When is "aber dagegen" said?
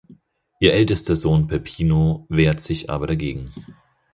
2.89-3.53